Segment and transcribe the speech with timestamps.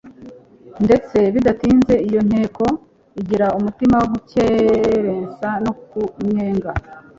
[0.85, 2.65] ndetse bidatinze iyo nteko
[3.21, 6.71] igira umutima wo gukerensa no kunnyega.